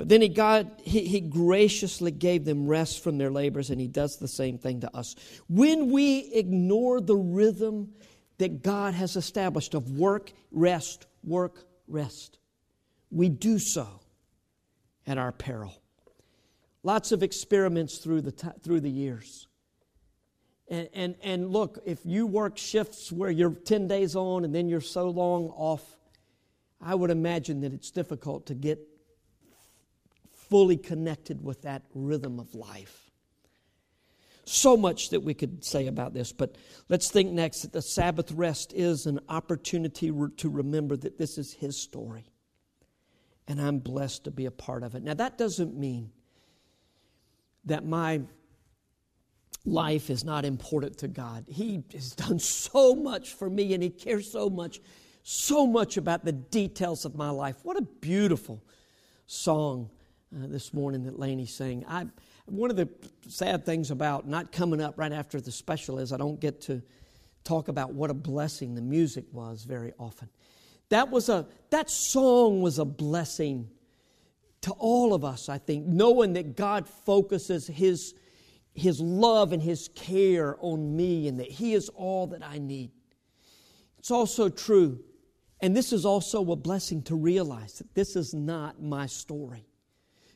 [0.00, 3.86] But then he, God, he, he graciously gave them rest from their labors, and He
[3.86, 5.14] does the same thing to us.
[5.46, 7.92] When we ignore the rhythm
[8.38, 12.38] that God has established of work, rest, work, rest,
[13.10, 13.86] we do so
[15.06, 15.82] at our peril.
[16.82, 19.48] Lots of experiments through the, t- through the years.
[20.66, 24.66] And, and, and look, if you work shifts where you're 10 days on and then
[24.66, 25.84] you're so long off,
[26.80, 28.89] I would imagine that it's difficult to get
[30.50, 33.10] fully connected with that rhythm of life.
[34.44, 36.56] So much that we could say about this, but
[36.88, 41.52] let's think next that the Sabbath rest is an opportunity to remember that this is
[41.52, 42.24] His story.
[43.46, 45.04] And I'm blessed to be a part of it.
[45.04, 46.10] Now, that doesn't mean
[47.66, 48.22] that my
[49.64, 51.44] life is not important to God.
[51.48, 54.80] He has done so much for me and He cares so much,
[55.22, 57.56] so much about the details of my life.
[57.62, 58.64] What a beautiful
[59.26, 59.90] song
[60.34, 61.84] uh, this morning that Laney sang.
[61.88, 62.06] I,
[62.46, 62.88] one of the
[63.28, 66.82] sad things about not coming up right after the special is I don't get to
[67.44, 70.28] talk about what a blessing the music was very often.
[70.88, 73.70] That was a that song was a blessing
[74.62, 78.14] to all of us, I think, knowing that God focuses His,
[78.74, 82.90] His love and His care on me and that He is all that I need.
[83.98, 85.00] It's also true,
[85.60, 89.66] and this is also a blessing to realize that this is not my story.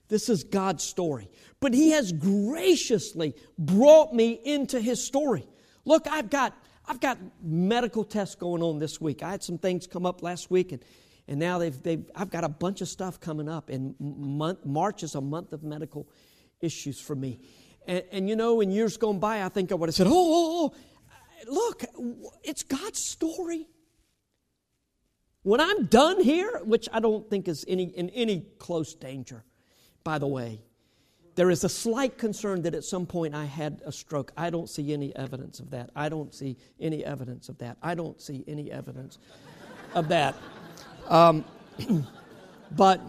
[0.08, 1.30] This is God's story.
[1.60, 5.46] But He has graciously brought me into His story.
[5.84, 6.54] Look, I've got,
[6.86, 9.22] I've got medical tests going on this week.
[9.22, 10.82] I had some things come up last week, and
[11.26, 15.02] And now they've, they've I've got a bunch of stuff coming up, and month, March
[15.02, 16.06] is a month of medical
[16.60, 17.40] issues for me.
[17.86, 20.12] And, and, you know, in years gone by, I think I would have said, oh,
[20.12, 21.84] oh, oh, oh look,
[22.42, 23.68] it's God's story.
[25.42, 29.44] When I'm done here, which I don't think is any, in any close danger,
[30.04, 30.60] by the way,
[31.34, 34.32] there is a slight concern that at some point I had a stroke.
[34.36, 35.90] I don't see any evidence of that.
[35.96, 37.76] I don't see any evidence of that.
[37.82, 39.18] I don't see any evidence
[39.94, 40.36] of that.
[41.08, 41.44] Um,
[42.70, 43.00] but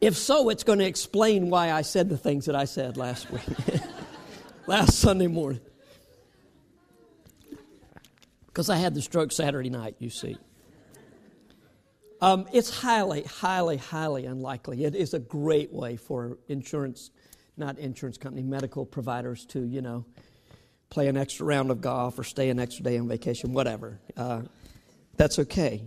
[0.00, 3.30] if so, it's going to explain why I said the things that I said last
[3.30, 3.42] week,
[4.66, 5.60] last Sunday morning.
[8.46, 10.36] Because I had the stroke Saturday night, you see.
[12.22, 14.84] Um, it's highly, highly, highly unlikely.
[14.84, 17.10] It is a great way for insurance,
[17.56, 20.04] not insurance company, medical providers to, you know,
[20.90, 23.98] play an extra round of golf or stay an extra day on vacation, whatever.
[24.16, 24.42] Uh,
[25.16, 25.82] that's okay.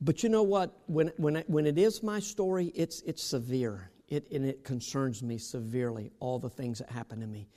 [0.00, 0.76] But you know what?
[0.86, 3.90] When, when, I, when it is my story, it's, it's severe.
[4.08, 7.48] It, and it concerns me severely, all the things that happen to me.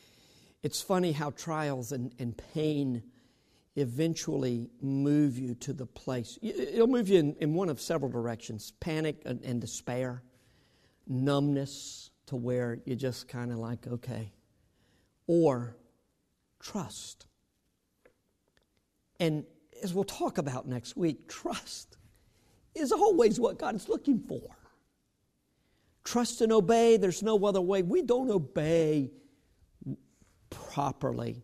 [0.61, 3.03] It's funny how trials and, and pain
[3.75, 6.37] eventually move you to the place.
[6.41, 10.23] It'll move you in, in one of several directions panic and, and despair,
[11.07, 14.31] numbness to where you're just kind of like, okay,
[15.27, 15.77] or
[16.59, 17.25] trust.
[19.19, 19.45] And
[19.81, 21.97] as we'll talk about next week, trust
[22.75, 24.55] is always what God is looking for.
[26.03, 27.81] Trust and obey, there's no other way.
[27.81, 29.11] We don't obey
[30.49, 31.43] properly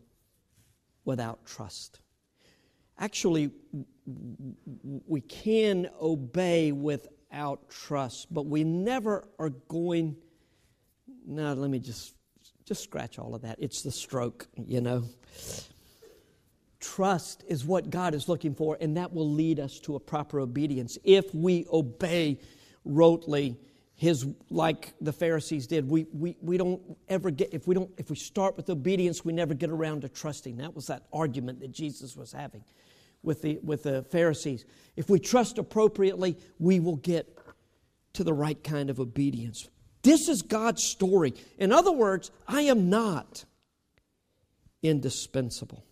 [1.04, 2.00] without trust.
[2.98, 3.52] Actually,
[5.08, 10.16] we can obey without trust, but we never are going.
[11.28, 12.16] Now, let me just
[12.66, 13.58] just scratch all of that.
[13.60, 15.04] It's the stroke, you know.
[16.80, 20.40] Trust is what God is looking for, and that will lead us to a proper
[20.40, 22.40] obedience if we obey
[22.88, 23.58] rotely
[23.96, 28.10] his like the pharisees did we, we, we don't ever get if we don't if
[28.10, 31.72] we start with obedience we never get around to trusting that was that argument that
[31.72, 32.62] jesus was having
[33.26, 37.38] with the with the pharisees if we trust appropriately we will get
[38.14, 39.68] to the right kind of obedience
[40.04, 43.46] this is god's story in other words i am not
[44.82, 45.84] indispensable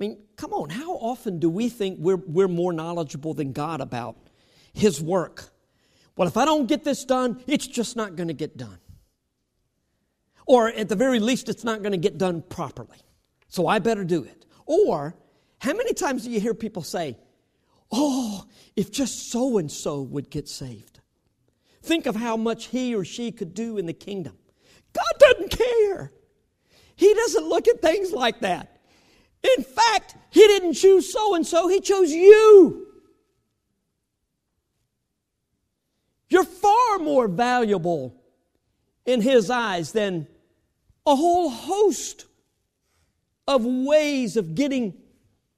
[0.00, 3.82] I mean, come on, how often do we think we're, we're more knowledgeable than God
[3.82, 4.16] about
[4.72, 5.50] His work?
[6.16, 8.78] Well, if I don't get this done, it's just not going to get done.
[10.46, 12.96] Or at the very least, it's not going to get done properly.
[13.48, 14.46] So I better do it.
[14.64, 15.14] Or,
[15.60, 17.16] how many times do you hear people say,
[17.92, 18.44] Oh,
[18.76, 21.00] if just so and so would get saved?
[21.82, 24.36] Think of how much he or she could do in the kingdom.
[24.92, 26.12] God doesn't care.
[26.96, 28.80] He doesn't look at things like that.
[29.56, 32.86] In fact, He didn't choose so and so, He chose you.
[36.28, 38.14] You're far more valuable
[39.04, 40.26] in His eyes than
[41.06, 42.26] a whole host
[43.48, 44.99] of ways of getting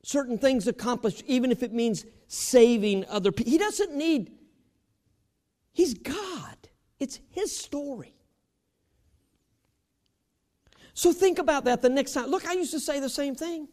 [0.03, 3.53] certain things accomplished, even if it means saving other people.
[3.53, 4.33] He doesn't need,
[5.73, 6.57] He's God.
[6.99, 8.15] It's His story.
[10.95, 12.27] So think about that the next time.
[12.27, 13.69] Look, I used to say the same thing.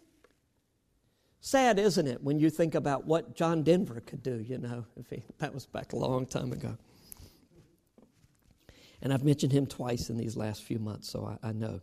[1.41, 4.85] Sad, isn't it, when you think about what John Denver could do, you know?
[5.09, 6.77] He, that was back a long time ago.
[9.01, 11.79] And I've mentioned him twice in these last few months, so I, I know.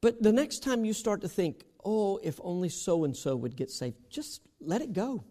[0.00, 3.56] But the next time you start to think, oh, if only so and so would
[3.56, 5.24] get saved, just let it go.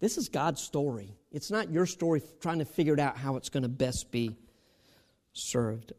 [0.00, 1.14] This is God's story.
[1.30, 4.36] It's not your story trying to figure out how it's going to best be
[5.32, 5.92] served.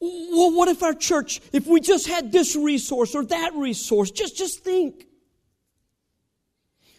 [0.00, 4.10] Well, what if our church, if we just had this resource or that resource?
[4.10, 5.06] Just, just think.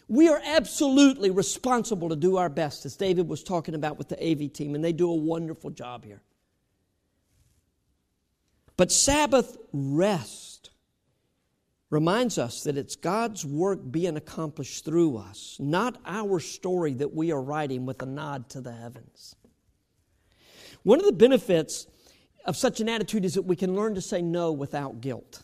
[0.08, 4.20] We are absolutely responsible to do our best, as David was talking about with the
[4.20, 6.20] AV team, and they do a wonderful job here.
[8.80, 10.70] But Sabbath rest
[11.90, 17.30] reminds us that it's God's work being accomplished through us, not our story that we
[17.30, 19.36] are writing with a nod to the heavens.
[20.82, 21.88] One of the benefits
[22.46, 25.42] of such an attitude is that we can learn to say no without guilt.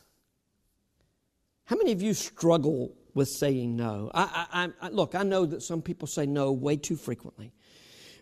[1.66, 4.10] How many of you struggle with saying no?
[4.14, 7.52] I, I, I, look, I know that some people say no way too frequently.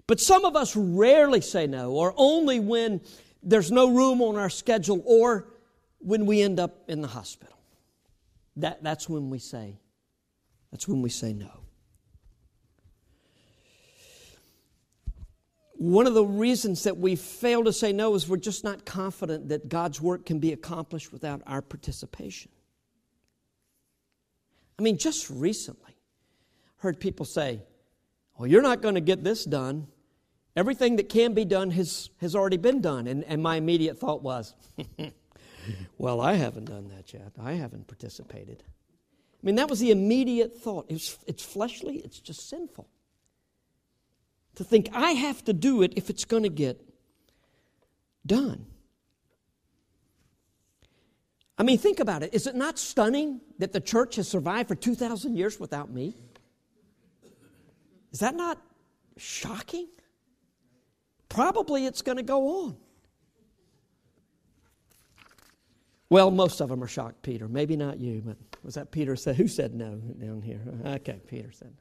[0.08, 3.00] But some of us rarely say no, or only when
[3.44, 5.46] there's no room on our schedule, or
[5.98, 7.56] when we end up in the hospital.
[8.56, 9.78] That, that's when we say,
[10.70, 11.50] that's when we say no.
[15.76, 19.48] One of the reasons that we fail to say no is we're just not confident
[19.48, 22.50] that God's work can be accomplished without our participation.
[24.78, 25.96] I mean, just recently,
[26.78, 27.60] heard people say,
[28.38, 29.88] Well, you're not going to get this done.
[30.56, 33.06] Everything that can be done has, has already been done.
[33.06, 34.54] And, and my immediate thought was,
[35.98, 37.32] Well, I haven't done that yet.
[37.40, 38.62] I haven't participated.
[38.62, 40.86] I mean, that was the immediate thought.
[40.88, 42.88] It's, it's fleshly, it's just sinful.
[44.56, 46.80] To think I have to do it if it's going to get
[48.24, 48.66] done.
[51.56, 52.34] I mean, think about it.
[52.34, 56.14] Is it not stunning that the church has survived for 2,000 years without me?
[58.12, 58.60] Is that not
[59.16, 59.88] shocking?
[61.34, 62.76] Probably it's going to go on.
[66.08, 67.48] Well, most of them are shocked, Peter.
[67.48, 69.34] Maybe not you, but was that Peter said?
[69.34, 70.60] Who said no down here?
[70.86, 71.74] Okay, Peter said.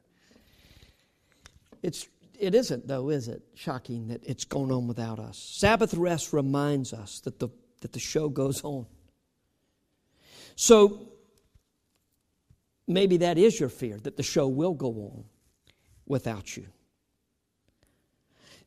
[1.83, 2.07] It's
[2.39, 3.43] it isn't though, is it?
[3.53, 5.37] Shocking that it's going on without us.
[5.37, 7.49] Sabbath rest reminds us that the
[7.81, 8.87] that the show goes on.
[10.55, 11.09] So
[12.87, 15.25] maybe that is your fear that the show will go on
[16.07, 16.65] without you.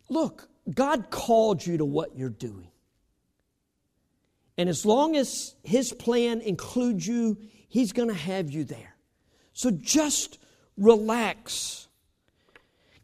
[0.09, 2.69] Look, God called you to what you're doing.
[4.59, 7.39] And as long as His plan includes you,
[7.69, 8.97] He's going to have you there.
[9.53, 10.39] So just
[10.77, 11.89] relax.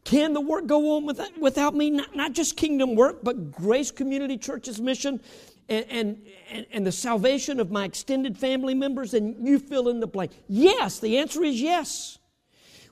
[0.04, 1.06] Can the work go on
[1.40, 1.90] without, me?
[1.90, 5.20] Not, not just kingdom work, but Grace Community Church's mission
[5.68, 10.00] and, and, and, and the salvation of my extended family members, and you fill in
[10.00, 10.32] the blank.
[10.48, 12.18] Yes, the answer is yes.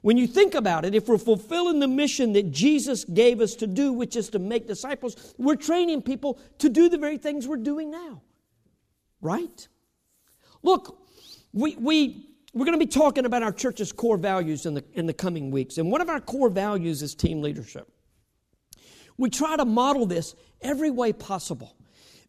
[0.03, 3.67] When you think about it, if we're fulfilling the mission that Jesus gave us to
[3.67, 7.57] do, which is to make disciples, we're training people to do the very things we're
[7.57, 8.23] doing now.
[9.21, 9.69] Right?
[10.63, 10.99] Look,
[11.53, 15.07] we, we, we're going to be talking about our church's core values in the, in
[15.07, 15.77] the coming weeks.
[15.77, 17.91] And one of our core values is team leadership.
[19.19, 21.77] We try to model this every way possible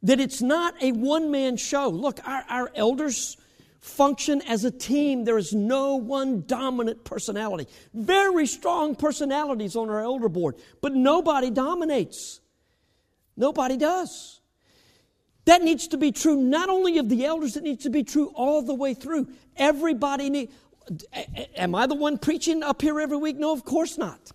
[0.04, 1.88] that it's not a one man show.
[1.88, 3.38] Look, our, our elders
[3.82, 5.26] function as a team.
[5.26, 7.68] There is no one dominant personality.
[7.94, 12.40] Very strong personalities on our elder board, but nobody dominates.
[13.36, 14.40] Nobody does.
[15.46, 18.32] That needs to be true not only of the elders, it needs to be true
[18.36, 19.28] all the way through.
[19.58, 20.52] Everybody need.
[21.58, 23.38] Am I the one preaching up here every week?
[23.38, 24.32] No, of course not.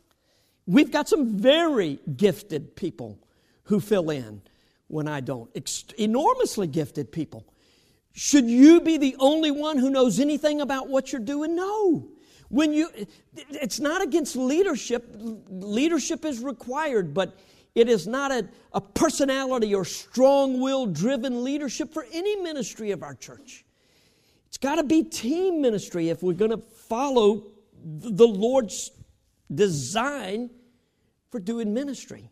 [0.67, 3.19] We've got some very gifted people
[3.65, 4.43] who fill in
[4.89, 5.49] when I don't.
[5.97, 7.45] enormously gifted people.
[8.19, 11.55] Should you be the only one who knows anything about what you're doing?
[11.55, 12.09] No.
[12.49, 12.89] When you
[13.51, 15.15] it's not against leadership.
[15.51, 17.39] Leadership is required, but
[17.75, 23.03] it is not a, a personality or strong will driven leadership for any ministry of
[23.03, 23.67] our church.
[24.49, 27.49] It's got to be team ministry if we're going to follow
[27.85, 28.93] the Lord's
[29.55, 30.49] design
[31.31, 32.31] for doing ministry.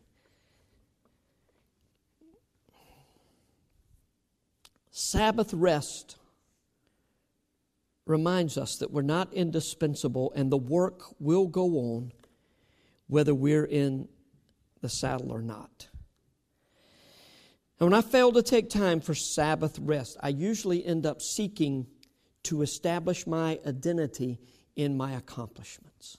[4.97, 6.19] Sabbath rest
[8.07, 12.13] reminds us that we're not indispensable and the work will go on
[13.09, 14.09] whether we're in
[14.83, 15.89] the saddle or not.
[17.81, 21.89] And when I fail to take time for Sabbath rest, I usually end up seeking
[22.45, 24.39] to establish my identity
[24.77, 26.19] in my accomplishments.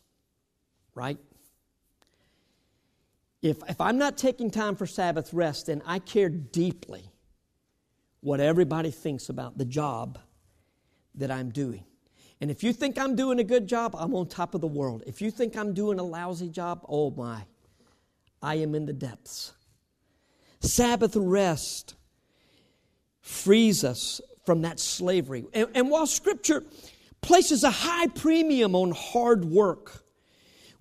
[0.94, 1.18] Right?
[3.42, 7.10] If, if I'm not taking time for Sabbath rest, then I care deeply
[8.22, 10.20] what everybody thinks about the job
[11.16, 11.84] that I'm doing.
[12.42, 15.04] And if you think I'm doing a good job, I'm on top of the world.
[15.08, 17.44] If you think I'm doing a lousy job, oh my,
[18.42, 19.54] I am in the depths.
[20.60, 21.96] Sabbath rest
[23.22, 25.46] frees us from that slavery.
[25.54, 26.64] And, and while Scripture
[27.22, 30.04] places a high premium on hard work,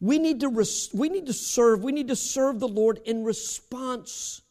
[0.01, 3.25] we need to res- we need to serve we need to serve the Lord in
[3.25, 4.43] response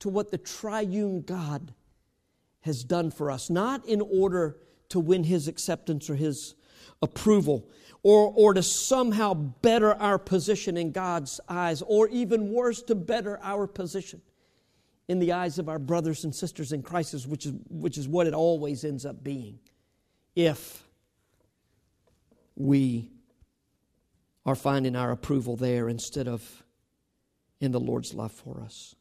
[0.00, 1.72] to what the triune God
[2.62, 4.56] has done for us, not in order
[4.88, 6.54] to win his acceptance or his
[7.02, 7.68] approval
[8.02, 13.38] or, or to somehow better our position in God's eyes, or even worse, to better
[13.42, 14.22] our position
[15.08, 18.26] in the eyes of our brothers and sisters in Christ, which is, which is what
[18.26, 19.58] it always ends up being
[20.36, 20.84] if
[22.54, 23.10] we
[24.46, 26.62] are finding our approval there instead of
[27.60, 28.94] in the Lord's love for us.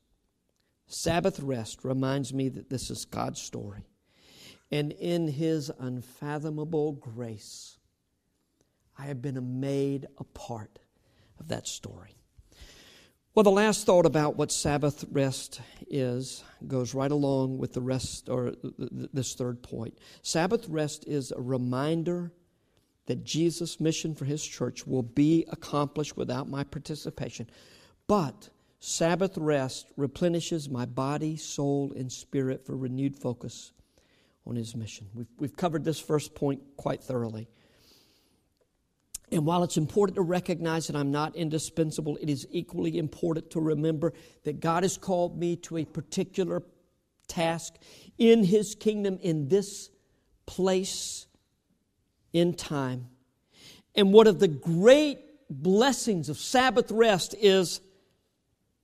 [0.87, 3.85] Sabbath rest reminds me that this is God's story.
[4.71, 7.77] And in His unfathomable grace,
[8.97, 10.79] I have been made a part
[11.39, 12.15] of that story.
[13.35, 18.29] Well, the last thought about what Sabbath rest is goes right along with the rest,
[18.29, 19.99] or this third point.
[20.23, 22.31] Sabbath rest is a reminder
[23.05, 27.47] that Jesus' mission for his church will be accomplished without my participation.
[28.07, 28.49] But
[28.79, 33.71] Sabbath rest replenishes my body, soul, and spirit for renewed focus
[34.45, 35.07] on His mission.
[35.13, 37.47] We've, we've covered this first point quite thoroughly.
[39.31, 43.59] And while it's important to recognize that I'm not indispensable, it is equally important to
[43.59, 44.13] remember
[44.43, 46.63] that God has called me to a particular
[47.27, 47.75] task
[48.17, 49.89] in His kingdom in this
[50.45, 51.27] place
[52.31, 53.07] in time.
[53.95, 55.19] And one of the great
[55.49, 57.81] blessings of Sabbath rest is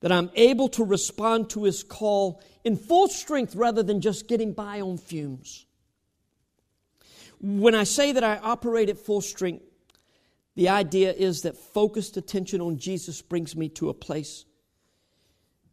[0.04, 4.52] that I'm able to respond to His call in full strength rather than just getting
[4.52, 5.64] by on fumes.
[7.40, 9.64] When I say that I operate at full strength,
[10.56, 14.44] the idea is that focused attention on Jesus brings me to a place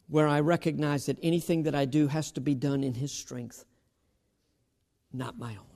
[0.08, 3.66] where I recognize that anything that I do has to be done in His strength,
[5.12, 5.71] not my own.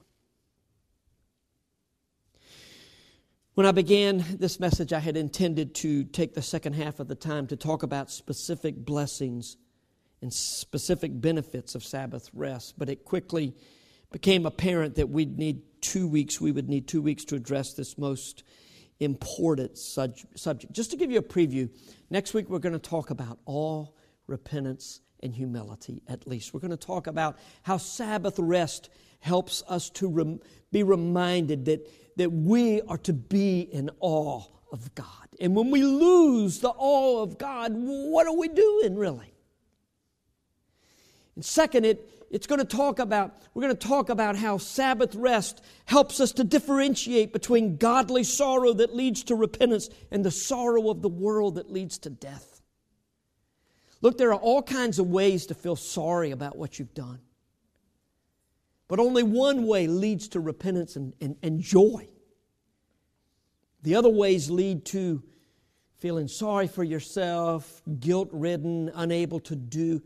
[3.56, 7.16] When I began this message, I had intended to take the second half of the
[7.16, 9.56] time to talk about specific blessings
[10.22, 13.56] and specific benefits of Sabbath rest, but it quickly
[14.12, 16.42] became apparent that we'd need two weeks.
[16.42, 18.44] We would need two weeks to address this most
[19.00, 20.74] important subject.
[20.74, 21.70] Just to give you a preview,
[22.10, 23.96] next week we're going to talk about all
[24.28, 26.54] repentance and humility, at least.
[26.54, 28.90] We're going to talk about how Sabbath rest
[29.22, 30.42] helps us to rem-
[30.74, 35.08] be reminded that, that we are to be in awe of God.
[35.40, 39.34] And when we lose the awe of God, what are we doing really?
[41.36, 45.14] And second, it, it's going to talk about, we're going to talk about how Sabbath
[45.16, 50.90] rest helps us to differentiate between godly sorrow that leads to repentance and the sorrow
[50.90, 52.62] of the world that leads to death.
[54.02, 57.20] Look, there are all kinds of ways to feel sorry about what you've done.
[58.88, 62.08] But only one way leads to repentance and, and, and joy.
[63.82, 65.24] The other ways lead to
[65.98, 70.02] feeling sorry for yourself, guilt ridden, unable to do.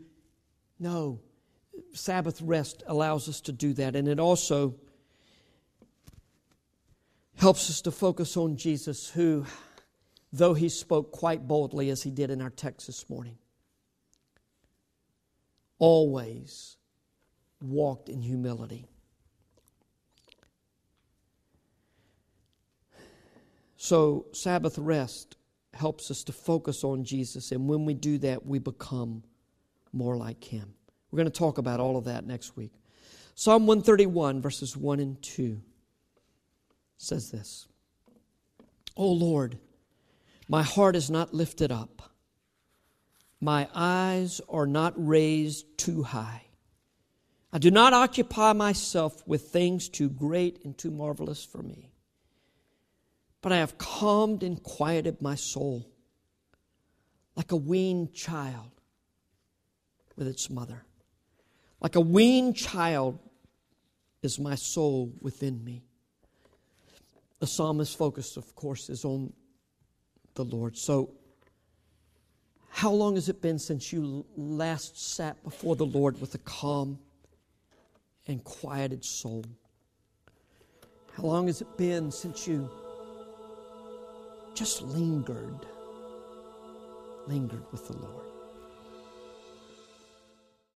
[0.78, 1.20] No,
[1.92, 3.96] Sabbath rest allows us to do that.
[3.96, 4.76] And it also
[7.36, 9.44] helps us to focus on Jesus, who,
[10.32, 13.36] though he spoke quite boldly as he did in our text this morning,
[15.78, 16.76] always
[17.60, 18.86] walked in humility.
[23.76, 25.36] So, Sabbath rest
[25.72, 29.22] helps us to focus on Jesus, and when we do that, we become
[29.92, 30.74] more like Him.
[31.10, 32.72] We're going to talk about all of that next week.
[33.34, 35.62] Psalm 131, verses 1 and 2
[36.98, 37.66] says this
[38.96, 39.58] O Lord,
[40.48, 42.02] my heart is not lifted up,
[43.40, 46.42] my eyes are not raised too high.
[47.52, 51.90] I do not occupy myself with things too great and too marvelous for me.
[53.42, 55.90] But I have calmed and quieted my soul
[57.34, 58.70] like a weaned child
[60.16, 60.84] with its mother.
[61.80, 63.18] Like a weaned child
[64.22, 65.82] is my soul within me.
[67.38, 69.32] The psalmist's focus, of course, is on
[70.34, 70.76] the Lord.
[70.76, 71.14] So,
[72.68, 76.98] how long has it been since you last sat before the Lord with a calm
[78.26, 79.44] and quieted soul?
[81.12, 82.70] How long has it been since you
[84.54, 85.66] just lingered,
[87.26, 88.29] lingered with the Lord?